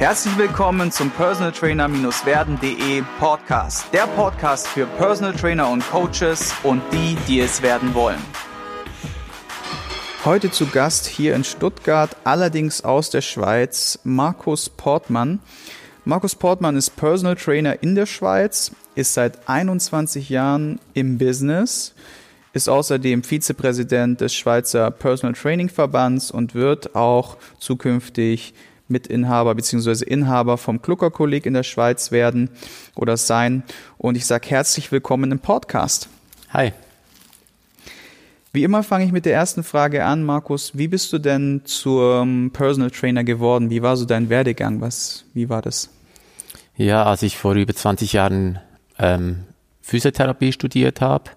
[0.00, 3.92] Herzlich willkommen zum Personal Trainer-werden.de Podcast.
[3.92, 8.16] Der Podcast für Personal Trainer und Coaches und die, die es werden wollen.
[10.24, 15.38] Heute zu Gast hier in Stuttgart, allerdings aus der Schweiz, Markus Portmann.
[16.06, 21.94] Markus Portmann ist Personal Trainer in der Schweiz, ist seit 21 Jahren im Business,
[22.54, 28.54] ist außerdem Vizepräsident des Schweizer Personal Training Verbands und wird auch zukünftig
[28.90, 30.04] Mitinhaber bzw.
[30.04, 32.50] Inhaber vom Klucker Kolleg in der Schweiz werden
[32.94, 33.62] oder sein.
[33.98, 36.08] Und ich sage herzlich willkommen im Podcast.
[36.50, 36.72] Hi.
[38.52, 40.76] Wie immer fange ich mit der ersten Frage an, Markus.
[40.76, 43.70] Wie bist du denn zum Personal Trainer geworden?
[43.70, 44.80] Wie war so dein Werdegang?
[44.80, 45.88] Was, wie war das?
[46.76, 48.58] Ja, als ich vor über 20 Jahren
[48.98, 49.44] ähm,
[49.82, 51.30] Physiotherapie studiert habe,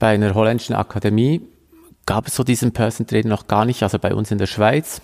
[0.00, 1.42] bei einer holländischen Akademie,
[2.06, 5.00] gab es so diesen Personal Trainer noch gar nicht, also bei uns in der Schweiz.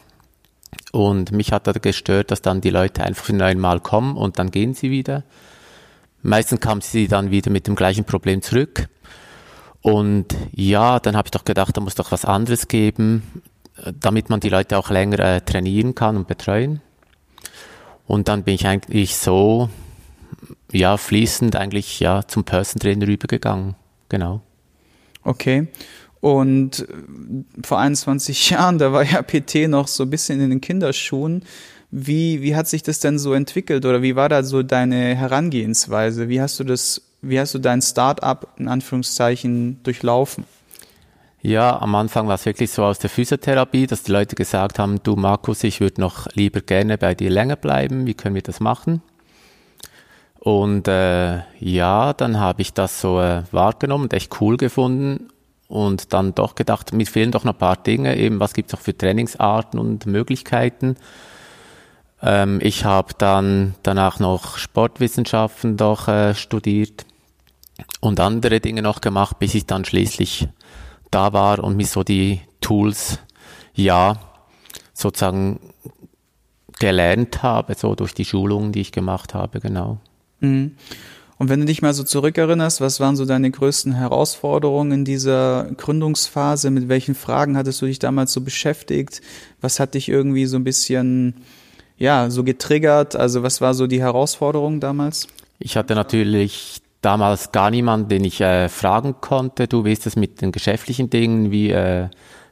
[0.92, 4.50] Und mich hat da gestört, dass dann die Leute einfach für neunmal kommen und dann
[4.50, 5.24] gehen sie wieder.
[6.22, 8.88] Meistens kamen sie dann wieder mit dem gleichen Problem zurück.
[9.80, 13.42] Und ja, dann habe ich doch gedacht, da muss doch was anderes geben,
[14.00, 16.80] damit man die Leute auch länger äh, trainieren kann und betreuen.
[18.06, 19.70] Und dann bin ich eigentlich so,
[20.70, 23.74] ja, fließend eigentlich ja zum Person Trainer rübergegangen.
[24.08, 24.40] Genau.
[25.24, 25.68] Okay.
[26.22, 30.60] Und äh, vor 21 Jahren, da war ja PT noch so ein bisschen in den
[30.62, 31.44] Kinderschuhen.
[31.90, 36.30] Wie, wie hat sich das denn so entwickelt oder wie war da so deine Herangehensweise?
[36.30, 40.44] Wie hast du das, wie hast du dein Start-up in Anführungszeichen durchlaufen?
[41.42, 45.02] Ja, am Anfang war es wirklich so aus der Physiotherapie, dass die Leute gesagt haben,
[45.02, 48.60] du Markus, ich würde noch lieber gerne bei dir länger bleiben, wie können wir das
[48.60, 49.02] machen?
[50.38, 55.28] Und äh, ja, dann habe ich das so äh, wahrgenommen und echt cool gefunden
[55.68, 58.72] und dann doch gedacht, mir fehlen doch noch ein paar Dinge, eben was gibt es
[58.72, 60.96] noch für Trainingsarten und Möglichkeiten.
[62.22, 67.04] Ähm, ich habe dann danach noch Sportwissenschaften doch äh, studiert
[68.00, 70.48] und andere Dinge noch gemacht, bis ich dann schließlich
[71.10, 73.18] da war und mir so die Tools,
[73.74, 74.18] ja,
[74.94, 75.60] sozusagen
[76.78, 79.98] gelernt habe, so durch die Schulungen, die ich gemacht habe, genau.
[80.40, 80.76] Mhm.
[81.42, 85.64] Und wenn du dich mal so zurückerinnerst, was waren so deine größten Herausforderungen in dieser
[85.76, 86.70] Gründungsphase?
[86.70, 89.20] Mit welchen Fragen hattest du dich damals so beschäftigt?
[89.60, 91.34] Was hat dich irgendwie so ein bisschen,
[91.98, 93.16] ja, so getriggert?
[93.16, 95.26] Also was war so die Herausforderung damals?
[95.58, 99.66] Ich hatte natürlich damals gar niemanden, den ich äh, fragen konnte.
[99.66, 102.06] Du weißt es mit den geschäftlichen Dingen, wie äh,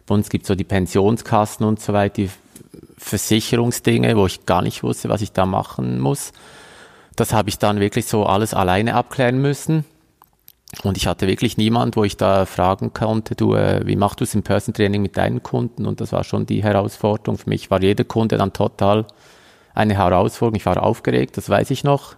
[0.04, 2.30] bei uns gibt es so die Pensionskassen und so weiter, die
[2.98, 6.32] Versicherungsdinge, wo ich gar nicht wusste, was ich da machen muss.
[7.20, 9.84] Das habe ich dann wirklich so alles alleine abklären müssen.
[10.84, 14.24] Und ich hatte wirklich niemand, wo ich da fragen konnte, du, äh, wie machst du
[14.24, 15.84] es im Person Training mit deinen Kunden?
[15.84, 17.36] Und das war schon die Herausforderung.
[17.36, 19.04] Für mich war jeder Kunde dann total
[19.74, 20.56] eine Herausforderung.
[20.56, 22.16] Ich war aufgeregt, das weiß ich noch,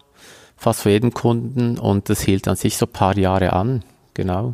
[0.56, 1.80] fast für jeden Kunden.
[1.80, 3.82] Und das hielt an sich so ein paar Jahre an.
[4.14, 4.52] Genau.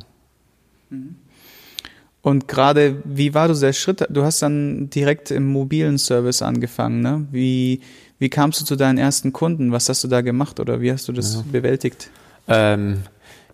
[2.23, 4.07] Und gerade, wie war so der Schritt?
[4.09, 7.27] Du hast dann direkt im mobilen Service angefangen, ne?
[7.33, 7.83] Wie,
[8.19, 9.73] wie kamst du zu deinen ersten Kunden?
[9.73, 11.43] Was hast du da gemacht oder wie hast du das ja.
[11.51, 12.11] bewältigt?
[12.49, 13.03] Ähm,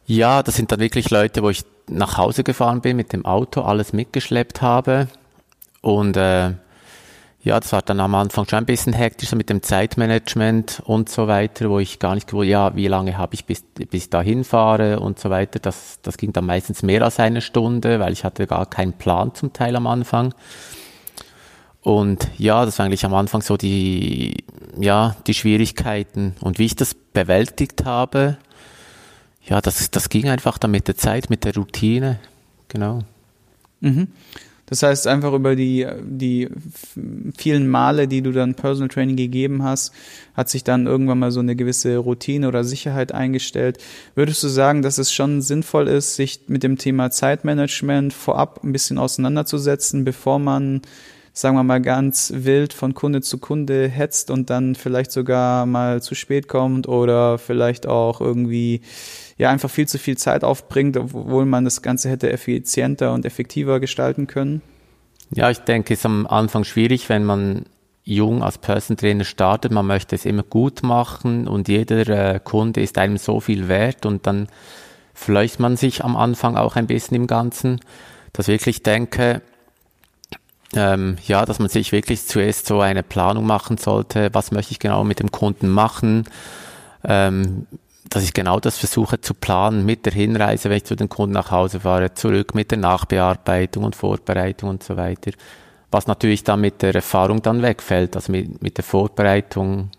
[0.07, 3.63] ja, das sind dann wirklich Leute, wo ich nach Hause gefahren bin mit dem Auto,
[3.63, 5.09] alles mitgeschleppt habe.
[5.83, 6.53] Und äh,
[7.43, 11.29] ja, das war dann am Anfang schon ein bisschen hektischer mit dem Zeitmanagement und so
[11.29, 14.23] weiter, wo ich gar nicht gewusst, ja, wie lange habe ich bis, bis ich da
[14.23, 15.59] hinfahre und so weiter.
[15.59, 19.35] Das, das ging dann meistens mehr als eine Stunde, weil ich hatte gar keinen Plan
[19.35, 20.33] zum Teil am Anfang.
[21.85, 24.39] Und ja, das war eigentlich am Anfang so die,
[24.81, 26.35] ja, die Schwierigkeiten.
[26.41, 28.39] Und wie ich das bewältigt habe,
[29.45, 32.19] ja, das, das ging einfach dann mit der Zeit, mit der Routine.
[32.69, 33.01] Genau.
[33.81, 34.09] Mhm.
[34.65, 36.49] Das heißt, einfach über die, die
[37.37, 39.93] vielen Male, die du dann Personal Training gegeben hast,
[40.33, 43.77] hat sich dann irgendwann mal so eine gewisse Routine oder Sicherheit eingestellt.
[44.15, 48.73] Würdest du sagen, dass es schon sinnvoll ist, sich mit dem Thema Zeitmanagement vorab ein
[48.73, 50.81] bisschen auseinanderzusetzen, bevor man
[51.37, 56.01] sagen wir mal, ganz wild von Kunde zu Kunde hetzt und dann vielleicht sogar mal
[56.01, 58.81] zu spät kommt oder vielleicht auch irgendwie
[59.37, 63.81] ja einfach viel zu viel Zeit aufbringt, obwohl man das Ganze hätte effizienter und effektiver
[63.81, 64.63] gestalten können?
[65.35, 67.65] Ja, ich denke, es ist am Anfang schwierig, wenn man
[68.05, 69.73] jung als Person Trainer startet.
[69.73, 74.07] Man möchte es immer gut machen und jeder äh, Kunde ist einem so viel wert
[74.07, 74.47] und dann
[75.15, 77.81] fleucht man sich am Anfang auch ein bisschen im Ganzen,
[78.33, 79.43] dass ich wirklich denke,
[80.77, 84.79] ähm, ja, dass man sich wirklich zuerst so eine Planung machen sollte, was möchte ich
[84.79, 86.25] genau mit dem Kunden machen,
[87.05, 87.67] ähm,
[88.11, 91.35] dass ich genau das versuche zu planen mit der Hinreise, wenn ich zu den Kunden
[91.35, 95.33] nach Hause fahre, zurück mit der Nachbearbeitung und Vorbereitung und so weiter.
[95.91, 99.91] was natürlich dann mit der Erfahrung dann wegfällt, also mit, mit der Vorbereitung,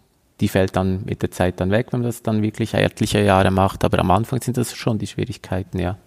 [0.42, 3.52] die fällt dann mit der Zeit dann weg, wenn man das dann wirklich etliche Jahre
[3.52, 3.86] macht.
[3.86, 5.98] Aber am Anfang sind das schon die Schwierigkeiten, ja.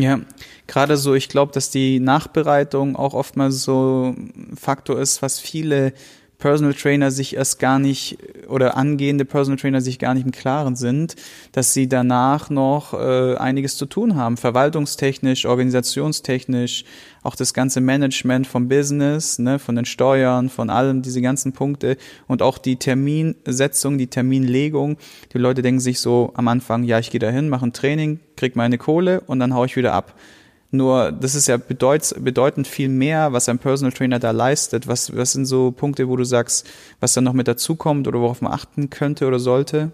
[0.00, 0.20] Ja,
[0.68, 5.92] gerade so, ich glaube, dass die Nachbereitung auch oftmals so ein Faktor ist, was viele
[6.38, 8.18] Personal Trainer sich erst gar nicht
[8.48, 11.16] oder angehende Personal Trainer sich gar nicht im Klaren sind,
[11.50, 16.84] dass sie danach noch äh, einiges zu tun haben, verwaltungstechnisch, organisationstechnisch,
[17.24, 21.96] auch das ganze Management vom Business, ne, von den Steuern, von allem, diese ganzen Punkte
[22.28, 24.96] und auch die Terminsetzung, die Terminlegung.
[25.32, 28.54] Die Leute denken sich so am Anfang, ja, ich gehe dahin, mache ein Training, krieg
[28.54, 30.14] meine Kohle und dann hau ich wieder ab.
[30.70, 34.86] Nur das ist ja bedeut, bedeutend viel mehr, was ein Personal Trainer da leistet.
[34.86, 36.66] Was, was sind so Punkte, wo du sagst,
[37.00, 39.92] was da noch mit dazukommt oder worauf man achten könnte oder sollte?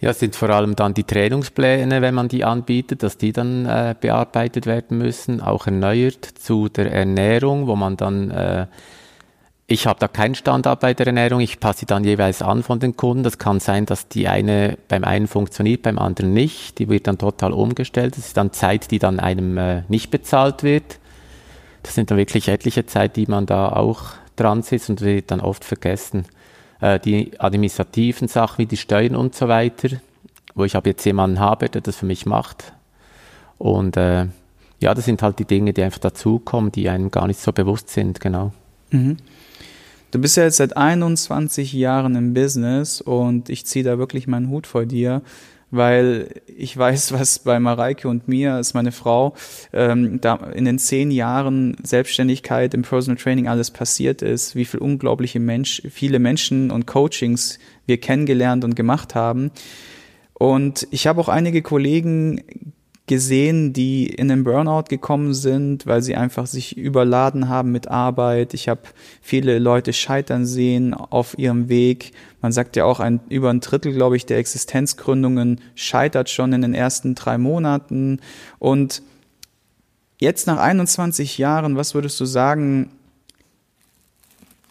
[0.00, 3.64] Ja, es sind vor allem dann die Trainingspläne, wenn man die anbietet, dass die dann
[3.64, 8.66] äh, bearbeitet werden müssen, auch erneuert zu der Ernährung, wo man dann äh,
[9.66, 12.80] ich habe da keinen Standard bei der Ernährung, ich passe sie dann jeweils an von
[12.80, 13.22] den Kunden.
[13.22, 16.78] Das kann sein, dass die eine beim einen funktioniert, beim anderen nicht.
[16.78, 18.16] Die wird dann total umgestellt.
[18.16, 20.98] Das ist dann Zeit, die dann einem äh, nicht bezahlt wird.
[21.82, 25.40] Das sind dann wirklich etliche Zeit, die man da auch dran sitzt und wird dann
[25.40, 26.26] oft vergessen.
[26.82, 29.88] Äh, die administrativen Sachen wie die Steuern und so weiter,
[30.54, 32.74] wo ich aber jetzt jemanden habe, der das für mich macht.
[33.56, 34.26] Und äh,
[34.80, 37.88] ja, das sind halt die Dinge, die einfach dazukommen, die einem gar nicht so bewusst
[37.88, 38.52] sind, genau.
[38.90, 39.16] Mhm.
[40.14, 44.48] Du bist ja jetzt seit 21 Jahren im Business und ich ziehe da wirklich meinen
[44.48, 45.22] Hut vor dir,
[45.72, 49.34] weil ich weiß, was bei Mareike und mir, ist meine Frau,
[49.72, 54.78] ähm, da in den zehn Jahren Selbstständigkeit im Personal Training alles passiert ist, wie viel
[54.78, 59.50] unglaubliche Mensch, viele Menschen und Coachings wir kennengelernt und gemacht haben.
[60.32, 62.40] Und ich habe auch einige Kollegen
[63.06, 68.54] gesehen, die in den Burnout gekommen sind, weil sie einfach sich überladen haben mit Arbeit.
[68.54, 68.80] Ich habe
[69.20, 72.12] viele Leute scheitern sehen auf ihrem Weg.
[72.40, 76.62] Man sagt ja auch, ein, über ein Drittel, glaube ich, der Existenzgründungen scheitert schon in
[76.62, 78.20] den ersten drei Monaten.
[78.58, 79.02] Und
[80.18, 82.90] jetzt nach 21 Jahren, was würdest du sagen,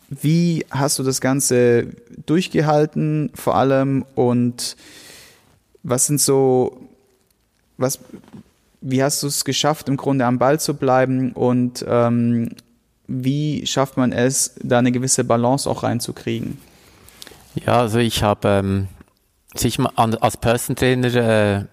[0.10, 1.88] wie hast du das Ganze
[2.26, 4.76] durchgehalten vor allem und
[5.84, 6.90] was sind so
[7.78, 8.00] was,
[8.82, 12.50] wie hast du es geschafft, im Grunde am Ball zu bleiben und ähm,
[13.08, 16.58] wie schafft man es, da eine gewisse Balance auch reinzukriegen?
[17.56, 18.88] Ja, also ich habe ähm,
[20.22, 21.66] als Person Trainer äh,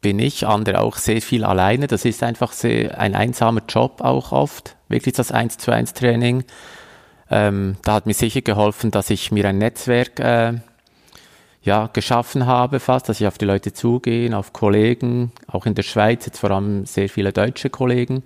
[0.00, 1.86] bin ich, andere auch sehr viel alleine.
[1.86, 6.44] Das ist einfach sehr, ein einsamer Job auch oft, wirklich das 1 zu 1 Training.
[7.30, 10.54] Ähm, da hat mir sicher geholfen, dass ich mir ein Netzwerk äh,
[11.66, 15.82] ja, geschaffen habe fast, dass ich auf die Leute zugehe, auf Kollegen, auch in der
[15.82, 18.22] Schweiz, jetzt vor allem sehr viele deutsche Kollegen,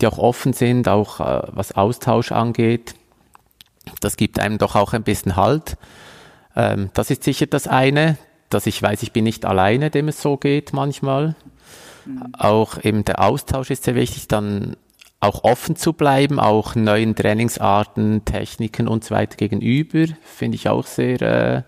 [0.00, 2.94] die auch offen sind, auch äh, was Austausch angeht.
[4.00, 5.76] Das gibt einem doch auch ein bisschen Halt.
[6.54, 8.16] Ähm, das ist sicher das eine,
[8.48, 11.34] dass ich weiß, ich bin nicht alleine, dem es so geht manchmal.
[12.06, 12.34] Mhm.
[12.38, 14.76] Auch eben der Austausch ist sehr wichtig, dann
[15.20, 20.86] auch offen zu bleiben, auch neuen Trainingsarten, Techniken und so weiter gegenüber, finde ich auch
[20.86, 21.62] sehr äh,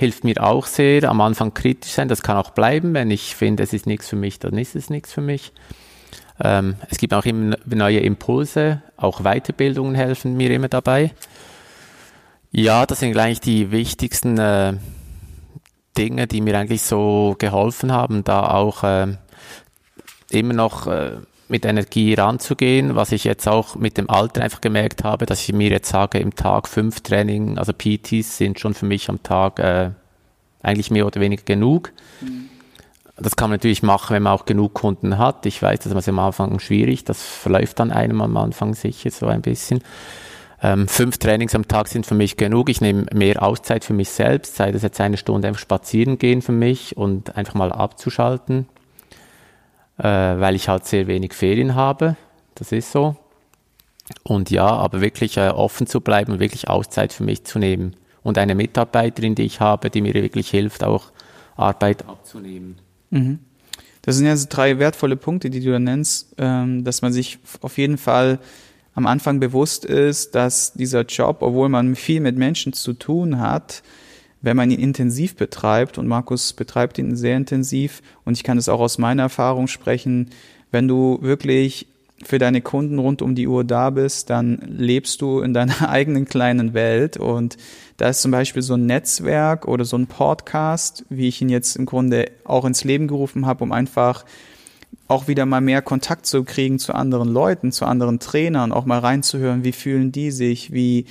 [0.00, 1.08] hilft mir auch sehr.
[1.08, 2.94] Am Anfang kritisch sein, das kann auch bleiben.
[2.94, 5.52] Wenn ich finde, es ist nichts für mich, dann ist es nichts für mich.
[6.42, 11.12] Ähm, es gibt auch immer neue Impulse, auch Weiterbildungen helfen mir immer dabei.
[12.50, 14.72] Ja, das sind eigentlich die wichtigsten äh,
[15.98, 19.18] Dinge, die mir eigentlich so geholfen haben, da auch äh,
[20.30, 21.18] immer noch äh,
[21.50, 25.52] mit Energie ranzugehen, was ich jetzt auch mit dem Alter einfach gemerkt habe, dass ich
[25.52, 29.58] mir jetzt sage, im Tag fünf Training, also PTs sind schon für mich am Tag
[29.58, 29.90] äh,
[30.62, 31.92] eigentlich mehr oder weniger genug.
[32.20, 32.48] Mhm.
[33.16, 35.44] Das kann man natürlich machen, wenn man auch genug Kunden hat.
[35.44, 39.26] Ich weiß, das ist am Anfang schwierig, das verläuft dann einem am Anfang sicher so
[39.26, 39.82] ein bisschen.
[40.62, 42.68] Ähm, fünf Trainings am Tag sind für mich genug.
[42.68, 46.42] Ich nehme mehr Auszeit für mich selbst, sei das jetzt eine Stunde einfach spazieren gehen
[46.42, 48.66] für mich und einfach mal abzuschalten
[50.00, 52.16] äh, weil ich halt sehr wenig Ferien habe.
[52.54, 53.16] Das ist so.
[54.22, 57.94] Und ja, aber wirklich äh, offen zu bleiben und wirklich Auszeit für mich zu nehmen.
[58.22, 61.12] Und eine Mitarbeiterin, die ich habe, die mir wirklich hilft, auch
[61.56, 62.78] Arbeit abzunehmen.
[63.10, 63.38] Mhm.
[64.02, 67.76] Das sind so drei wertvolle Punkte, die du da nennst, ähm, dass man sich auf
[67.76, 68.38] jeden Fall
[68.94, 73.82] am Anfang bewusst ist, dass dieser Job, obwohl man viel mit Menschen zu tun hat,
[74.42, 78.68] wenn man ihn intensiv betreibt, und Markus betreibt ihn sehr intensiv, und ich kann es
[78.68, 80.30] auch aus meiner Erfahrung sprechen,
[80.70, 81.86] wenn du wirklich
[82.22, 86.26] für deine Kunden rund um die Uhr da bist, dann lebst du in deiner eigenen
[86.26, 87.16] kleinen Welt.
[87.16, 87.56] Und
[87.96, 91.76] da ist zum Beispiel so ein Netzwerk oder so ein Podcast, wie ich ihn jetzt
[91.76, 94.24] im Grunde auch ins Leben gerufen habe, um einfach
[95.08, 98.98] auch wieder mal mehr Kontakt zu kriegen zu anderen Leuten, zu anderen Trainern, auch mal
[98.98, 101.06] reinzuhören, wie fühlen die sich, wie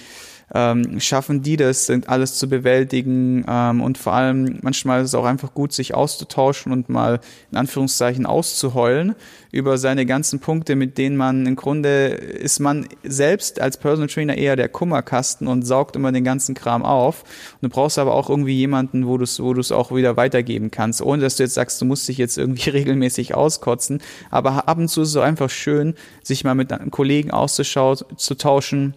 [0.53, 5.25] ähm, schaffen die das, alles zu bewältigen ähm, und vor allem manchmal ist es auch
[5.25, 7.20] einfach gut, sich auszutauschen und mal
[7.51, 9.15] in Anführungszeichen auszuheulen
[9.51, 14.38] über seine ganzen Punkte, mit denen man im Grunde ist man selbst als Personal Trainer
[14.38, 17.24] eher der Kummerkasten und saugt immer den ganzen Kram auf.
[17.53, 20.18] Und du brauchst aber auch irgendwie jemanden, wo du es wo du es auch wieder
[20.18, 24.01] weitergeben kannst, ohne dass du jetzt sagst, du musst dich jetzt irgendwie regelmäßig auskotzen.
[24.29, 28.94] Aber ab und zu ist es so einfach schön, sich mal mit einem Kollegen auszutauschen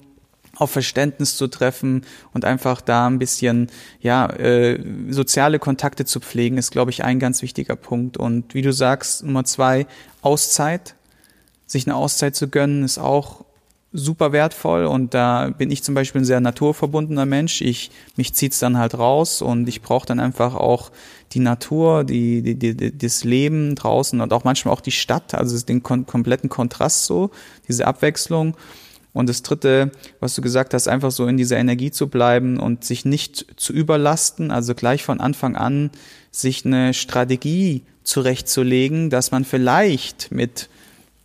[0.63, 6.59] auf Verständnis zu treffen und einfach da ein bisschen ja äh, soziale Kontakte zu pflegen,
[6.59, 8.17] ist glaube ich ein ganz wichtiger Punkt.
[8.17, 9.87] Und wie du sagst, Nummer zwei
[10.23, 10.95] Auszeit,
[11.67, 13.45] sich eine Auszeit zu gönnen, ist auch
[13.93, 17.61] super wertvoll und da bin ich zum Beispiel ein sehr naturverbundener Mensch.
[17.61, 20.91] Ich mich zieht's dann halt raus und ich brauche dann einfach auch
[21.33, 25.59] die Natur, die, die, die, das Leben draußen und auch manchmal auch die Stadt, also
[25.65, 27.31] den kom kompletten Kontrast so,
[27.69, 28.57] diese Abwechslung.
[29.13, 32.85] Und das dritte, was du gesagt hast, einfach so in dieser Energie zu bleiben und
[32.85, 35.91] sich nicht zu überlasten, also gleich von Anfang an
[36.31, 40.71] sich eine Strategie zurechtzulegen, dass man vielleicht mit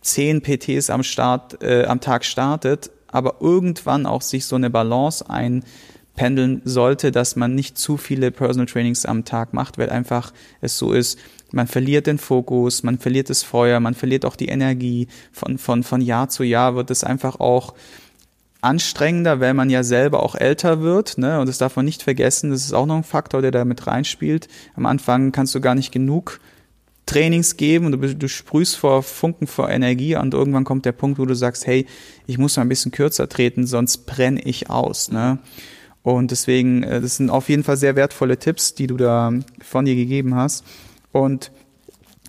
[0.02, 5.24] zehn PTs am Start, äh, am Tag startet, aber irgendwann auch sich so eine Balance
[5.28, 10.76] einpendeln sollte, dass man nicht zu viele Personal Trainings am Tag macht, weil einfach es
[10.76, 11.18] so ist,
[11.52, 15.08] man verliert den Fokus, man verliert das Feuer, man verliert auch die Energie.
[15.32, 17.74] Von, von, von Jahr zu Jahr wird es einfach auch
[18.60, 21.18] anstrengender, weil man ja selber auch älter wird.
[21.18, 21.40] Ne?
[21.40, 23.86] Und das darf man nicht vergessen, das ist auch noch ein Faktor, der da mit
[23.86, 24.48] reinspielt.
[24.74, 26.40] Am Anfang kannst du gar nicht genug
[27.06, 31.18] Trainings geben und du, du sprühst vor Funken vor Energie und irgendwann kommt der Punkt,
[31.18, 31.86] wo du sagst, hey,
[32.26, 35.10] ich muss mal ein bisschen kürzer treten, sonst brenne ich aus.
[35.10, 35.38] Ne?
[36.02, 39.84] Und deswegen, äh, das sind auf jeden Fall sehr wertvolle Tipps, die du da von
[39.84, 40.64] dir gegeben hast.
[41.18, 41.50] Und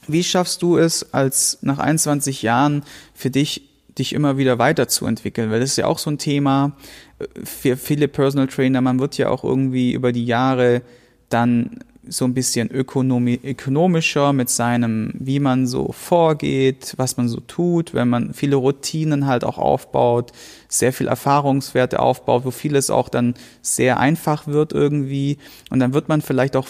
[0.08, 5.52] wie schaffst du es, als nach 21 Jahren für dich, dich immer wieder weiterzuentwickeln?
[5.52, 6.76] Weil das ist ja auch so ein Thema
[7.20, 8.82] äh, für viele Personal Trainer.
[8.82, 10.82] Man wird ja auch irgendwie über die Jahre
[11.30, 17.40] dann so ein bisschen ökonomi ökonomischer mit seinem, wie man so vorgeht, was man so
[17.40, 20.32] tut, wenn man viele Routinen halt auch aufbaut,
[20.68, 25.38] sehr viel Erfahrungswerte aufbaut, wo vieles auch dann sehr einfach wird irgendwie.
[25.70, 26.68] Und dann wird man vielleicht auch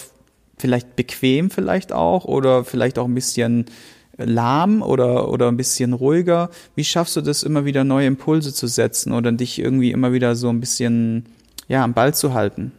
[0.60, 3.66] vielleicht bequem vielleicht auch oder vielleicht auch ein bisschen
[4.16, 6.50] lahm oder, oder ein bisschen ruhiger?
[6.74, 10.36] Wie schaffst du das, immer wieder neue Impulse zu setzen oder dich irgendwie immer wieder
[10.36, 11.26] so ein bisschen
[11.68, 12.72] ja, am Ball zu halten?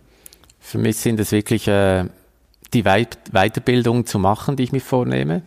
[0.60, 2.06] Für mich sind es wirklich äh,
[2.74, 5.42] die Weit Weiterbildung zu machen, die ich mir vornehme.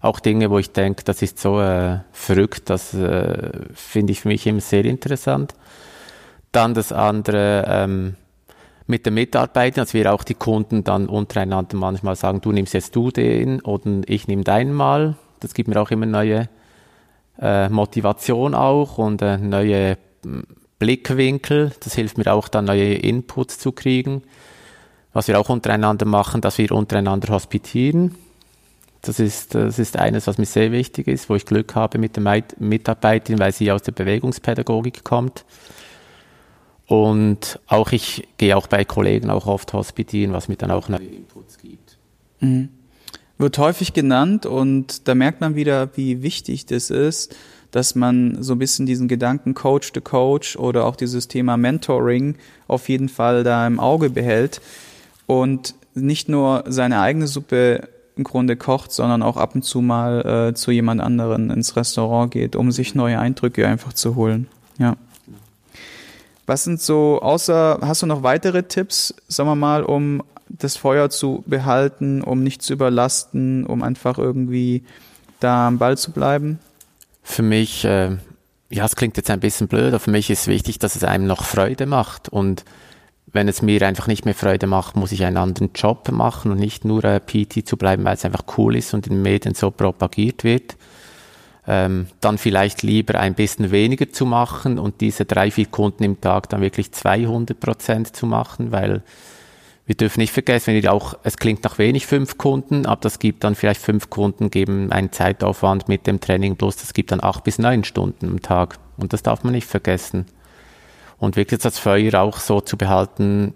[0.00, 4.28] Auch Dinge, wo ich denke, das ist so äh, verrückt, das äh, finde ich für
[4.28, 5.54] mich immer sehr interessant.
[6.52, 8.14] Dann das andere, ähm,
[8.86, 12.94] mit den Mitarbeitern, dass wir auch die Kunden dann untereinander manchmal sagen, du nimmst jetzt
[12.94, 15.16] du den oder ich nehme deinen mal.
[15.40, 16.48] Das gibt mir auch immer neue
[17.40, 20.44] äh, Motivation auch und äh, neue hm,
[20.78, 21.72] Blickwinkel.
[21.80, 24.22] Das hilft mir auch dann neue Inputs zu kriegen.
[25.12, 28.14] Was wir auch untereinander machen, dass wir untereinander hospitieren.
[29.02, 32.16] Das ist, das ist eines, was mir sehr wichtig ist, wo ich Glück habe mit
[32.16, 35.44] der Mitarbeiterin, weil sie aus der Bewegungspädagogik kommt.
[36.86, 41.04] Und auch ich gehe auch bei Kollegen auch oft hospitieren, was mir dann auch neue
[41.04, 41.98] Inputs gibt.
[42.40, 42.68] Mhm.
[43.38, 47.36] Wird häufig genannt und da merkt man wieder, wie wichtig das ist,
[47.70, 52.36] dass man so ein bisschen diesen Gedanken Coach to Coach oder auch dieses Thema Mentoring
[52.68, 54.62] auf jeden Fall da im Auge behält
[55.26, 60.48] und nicht nur seine eigene Suppe im Grunde kocht, sondern auch ab und zu mal
[60.50, 64.48] äh, zu jemand anderen ins Restaurant geht, um sich neue Eindrücke einfach zu holen.
[64.78, 64.96] Ja.
[66.46, 71.10] Was sind so, außer, hast du noch weitere Tipps, sagen wir mal, um das Feuer
[71.10, 74.84] zu behalten, um nicht zu überlasten, um einfach irgendwie
[75.40, 76.60] da am Ball zu bleiben?
[77.24, 78.16] Für mich, äh,
[78.70, 81.26] ja, es klingt jetzt ein bisschen blöd, aber für mich ist wichtig, dass es einem
[81.26, 82.28] noch Freude macht.
[82.28, 82.64] Und
[83.26, 86.60] wenn es mir einfach nicht mehr Freude macht, muss ich einen anderen Job machen und
[86.60, 89.56] nicht nur äh, PT zu bleiben, weil es einfach cool ist und in den Medien
[89.56, 90.76] so propagiert wird
[91.66, 96.20] ähm, dann vielleicht lieber ein bisschen weniger zu machen und diese drei, vier Kunden im
[96.20, 99.02] Tag dann wirklich 200 Prozent zu machen, weil
[99.86, 103.20] wir dürfen nicht vergessen, wenn ihr auch, es klingt nach wenig fünf Kunden, aber das
[103.20, 107.22] gibt dann vielleicht fünf Kunden, geben einen Zeitaufwand mit dem Training plus, das gibt dann
[107.22, 108.78] acht bis neun Stunden am Tag.
[108.96, 110.26] Und das darf man nicht vergessen.
[111.18, 113.54] Und wirklich das Feuer auch so zu behalten,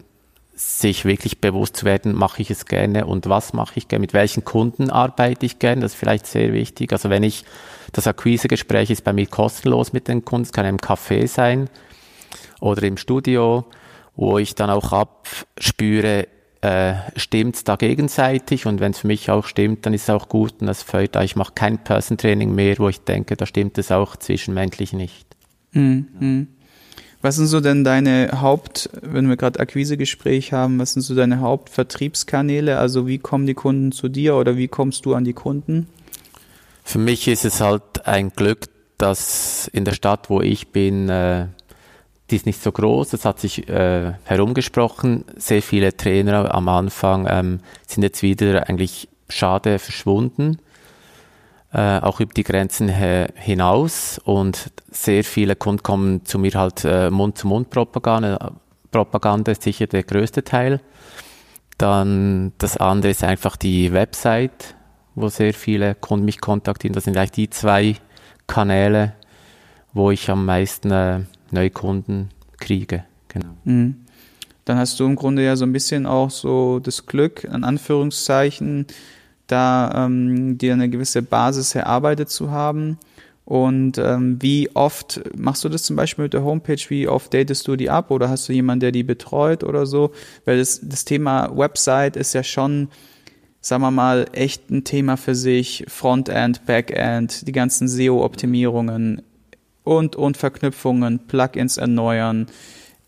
[0.55, 4.13] sich wirklich bewusst zu werden, mache ich es gerne und was mache ich gerne, mit
[4.13, 6.93] welchen Kunden arbeite ich gerne, das ist vielleicht sehr wichtig.
[6.93, 7.45] Also wenn ich,
[7.93, 11.69] das Akquisegespräch ist bei mir kostenlos mit den Kunden, es kann im Café sein
[12.61, 13.65] oder im Studio,
[14.17, 16.29] wo ich dann auch abspüre,
[16.63, 20.29] äh, stimmt da gegenseitig und wenn es für mich auch stimmt, dann ist es auch
[20.29, 23.79] gut und das freut Ich mache kein Person Training mehr, wo ich denke, da stimmt
[23.79, 25.27] es auch zwischenmenschlich nicht.
[25.73, 26.49] Mhm.
[27.23, 31.41] Was sind so denn deine Haupt, wenn wir gerade Akquisegespräch haben, was sind so deine
[31.41, 32.79] Hauptvertriebskanäle?
[32.79, 35.87] Also wie kommen die Kunden zu dir oder wie kommst du an die Kunden?
[36.85, 38.67] Für mich ist es halt ein Glück,
[38.99, 41.47] dass in der Stadt, wo ich bin, äh,
[42.31, 45.25] die ist nicht so groß, das hat sich äh, herumgesprochen.
[45.37, 50.59] Sehr viele Trainer am Anfang ähm, sind jetzt wieder eigentlich schade verschwunden,
[51.73, 54.21] äh, auch über die Grenzen hinaus.
[54.23, 58.53] Und sehr viele Kunden kommen zu mir halt äh, Mund-zu-Mund-Propaganda.
[58.91, 60.81] Propaganda ist sicher der größte Teil.
[61.79, 64.75] Dann das andere ist einfach die Website,
[65.21, 66.95] wo sehr viele Kunden mich kontaktieren.
[66.95, 67.97] Das sind eigentlich die zwei
[68.47, 69.15] Kanäle,
[69.93, 73.05] wo ich am meisten äh, neue Kunden kriege.
[73.29, 73.55] Genau.
[73.65, 73.97] Mhm.
[74.65, 78.87] Dann hast du im Grunde ja so ein bisschen auch so das Glück, in Anführungszeichen,
[79.47, 82.99] da ähm, dir eine gewisse Basis erarbeitet zu haben.
[83.45, 86.81] Und ähm, wie oft machst du das zum Beispiel mit der Homepage?
[86.89, 90.13] Wie oft datest du die ab oder hast du jemanden, der die betreut oder so?
[90.45, 92.89] Weil das, das Thema Website ist ja schon,
[93.61, 95.85] sagen wir mal, echt ein Thema für sich.
[95.89, 99.23] Frontend, Backend, die ganzen SEO-Optimierungen,
[99.85, 102.47] und, und Verknüpfungen, Plugins erneuern,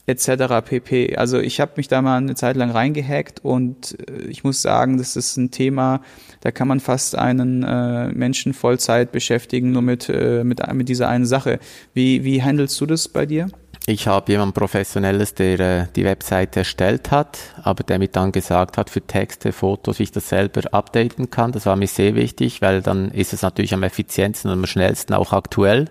[0.06, 0.64] etc.
[0.64, 1.16] pp.
[1.16, 4.98] Also ich habe mich da mal eine Zeit lang reingehackt und äh, ich muss sagen,
[4.98, 6.02] das ist ein Thema,
[6.40, 11.08] da kann man fast einen äh, Menschen Vollzeit beschäftigen, nur mit, äh, mit, mit dieser
[11.08, 11.60] einen Sache.
[11.94, 13.48] Wie, wie handelst du das bei dir?
[13.86, 18.78] Ich habe jemanden Professionelles, der äh, die Webseite erstellt hat, aber der mir dann gesagt
[18.78, 21.50] hat, für Texte, Fotos, wie ich das selber updaten kann.
[21.50, 25.14] Das war mir sehr wichtig, weil dann ist es natürlich am effizientesten und am schnellsten
[25.14, 25.90] auch aktuell.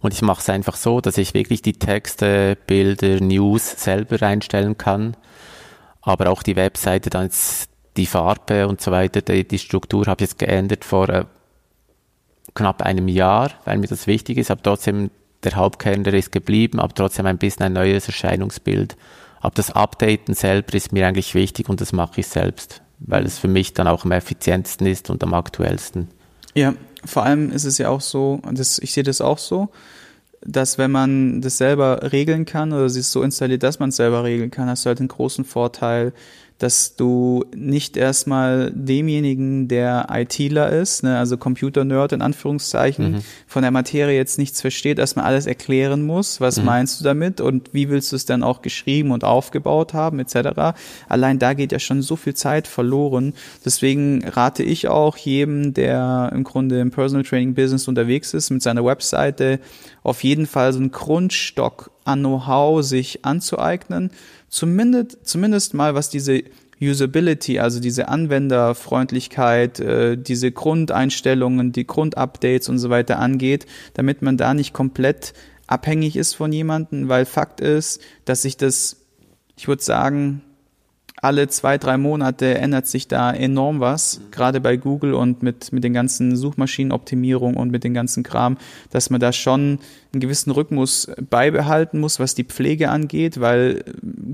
[0.00, 4.76] Und ich mache es einfach so, dass ich wirklich die Texte, Bilder, News selber einstellen
[4.76, 5.16] kann.
[6.02, 10.22] Aber auch die Webseite, dann jetzt die Farbe und so weiter, die, die Struktur habe
[10.22, 11.24] ich jetzt geändert vor äh,
[12.54, 14.50] knapp einem Jahr, weil mir das wichtig ist.
[14.50, 15.10] Aber trotzdem,
[15.44, 18.96] der Hauptkern, ist geblieben, aber trotzdem ein bisschen ein neues Erscheinungsbild.
[19.40, 23.38] Aber das Updaten selber ist mir eigentlich wichtig und das mache ich selbst, weil es
[23.38, 26.08] für mich dann auch am effizientesten ist und am aktuellsten.
[26.54, 26.74] Ja,
[27.04, 29.68] vor allem ist es ja auch so, das, ich sehe das auch so,
[30.42, 34.24] dass wenn man das selber regeln kann oder es so installiert, dass man es selber
[34.24, 36.12] regeln kann, hast du halt einen großen Vorteil,
[36.58, 43.22] dass du nicht erstmal demjenigen, der ITler ist, ne, also Computer-Nerd in Anführungszeichen, mhm.
[43.46, 46.40] von der Materie jetzt nichts versteht, erstmal alles erklären muss.
[46.40, 46.64] Was mhm.
[46.64, 50.76] meinst du damit und wie willst du es dann auch geschrieben und aufgebaut haben, etc.
[51.08, 53.34] Allein da geht ja schon so viel Zeit verloren.
[53.64, 58.62] Deswegen rate ich auch jedem, der im Grunde im Personal Training Business unterwegs ist, mit
[58.62, 59.60] seiner Webseite
[60.02, 64.10] auf jeden Fall so einen Grundstock an Know-how sich anzueignen
[64.48, 66.42] zumindest, zumindest mal was diese
[66.80, 74.36] Usability, also diese Anwenderfreundlichkeit, äh, diese Grundeinstellungen, die Grundupdates und so weiter angeht, damit man
[74.36, 75.32] da nicht komplett
[75.66, 79.04] abhängig ist von jemandem, weil Fakt ist, dass sich das,
[79.56, 80.42] ich würde sagen,
[81.20, 84.30] alle zwei, drei Monate ändert sich da enorm was, mhm.
[84.30, 88.56] gerade bei Google und mit, mit den ganzen Suchmaschinenoptimierungen und mit den ganzen Kram,
[88.90, 89.78] dass man da schon
[90.12, 93.84] einen gewissen Rhythmus beibehalten muss, was die Pflege angeht, weil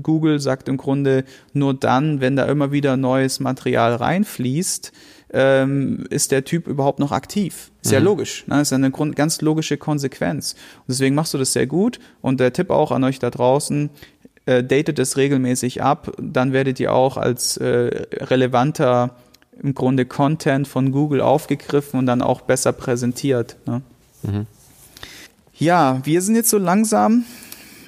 [0.03, 4.91] Google sagt im Grunde nur dann, wenn da immer wieder neues Material reinfließt,
[5.33, 7.71] ähm, ist der Typ überhaupt noch aktiv.
[7.81, 7.93] Ist mhm.
[7.93, 8.47] ja logisch.
[8.47, 8.61] Ne?
[8.61, 10.53] Ist eine Grund, ganz logische Konsequenz.
[10.53, 11.99] Und deswegen machst du das sehr gut.
[12.21, 13.89] Und der Tipp auch an euch da draußen,
[14.45, 19.15] äh, datet es regelmäßig ab, dann werdet ihr auch als äh, relevanter
[19.61, 23.57] im Grunde Content von Google aufgegriffen und dann auch besser präsentiert.
[23.65, 23.81] Ne?
[24.23, 24.45] Mhm.
[25.57, 27.23] Ja, wir sind jetzt so langsam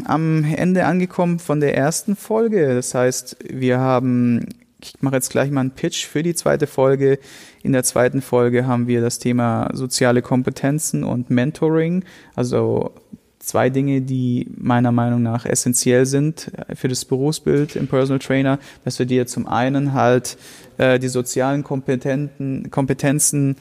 [0.06, 2.74] am Ende angekommen von der ersten Folge.
[2.74, 4.46] Das heißt, wir haben,
[4.82, 7.20] ich mache jetzt gleich mal einen Pitch für die zweite Folge.
[7.64, 12.94] In der zweiten Folge haben wir das Thema soziale Kompetenzen und Mentoring, also
[13.40, 19.00] zwei Dinge, die meiner Meinung nach essentiell sind für das Berufsbild im Personal Trainer, dass
[19.00, 20.38] wir dir zum einen halt
[20.78, 23.56] äh, die sozialen Kompetenten, Kompetenzen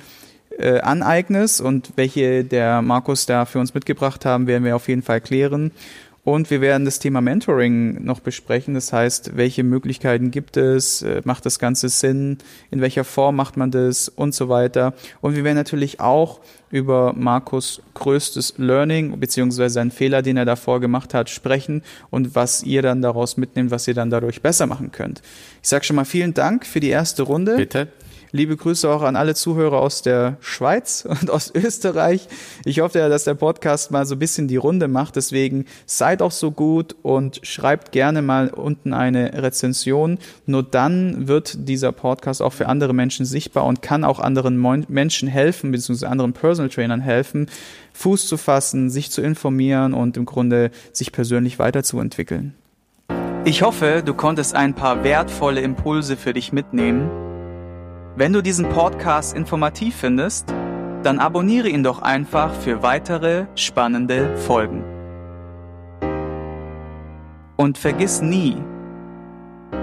[0.58, 5.02] äh, aneignest und welche der Markus da für uns mitgebracht haben, werden wir auf jeden
[5.02, 5.70] Fall klären.
[6.26, 8.74] Und wir werden das Thema Mentoring noch besprechen.
[8.74, 11.02] Das heißt, welche Möglichkeiten gibt es?
[11.02, 12.38] Äh, macht das Ganze Sinn?
[12.72, 14.08] In welcher Form macht man das?
[14.08, 14.94] Und so weiter.
[15.20, 16.40] Und wir werden natürlich auch
[16.72, 22.64] über Markus größtes Learning beziehungsweise seinen Fehler, den er davor gemacht hat, sprechen und was
[22.64, 25.22] ihr dann daraus mitnehmt, was ihr dann dadurch besser machen könnt.
[25.62, 27.54] Ich sage schon mal vielen Dank für die erste Runde.
[27.54, 27.86] Bitte.
[28.32, 32.28] Liebe Grüße auch an alle Zuhörer aus der Schweiz und aus Österreich.
[32.64, 35.16] Ich hoffe ja, dass der Podcast mal so ein bisschen die Runde macht.
[35.16, 40.18] Deswegen seid auch so gut und schreibt gerne mal unten eine Rezension.
[40.46, 45.28] Nur dann wird dieser Podcast auch für andere Menschen sichtbar und kann auch anderen Menschen
[45.28, 47.46] helfen, beziehungsweise anderen Personal Trainern helfen,
[47.92, 52.54] Fuß zu fassen, sich zu informieren und im Grunde sich persönlich weiterzuentwickeln.
[53.44, 57.25] Ich hoffe, du konntest ein paar wertvolle Impulse für dich mitnehmen
[58.16, 60.48] wenn du diesen Podcast informativ findest,
[61.02, 64.82] dann abonniere ihn doch einfach für weitere spannende Folgen.
[67.56, 68.56] Und vergiss nie,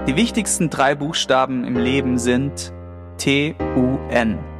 [0.06, 2.72] die wichtigsten drei Buchstaben im Leben sind
[3.18, 4.53] T-U-N.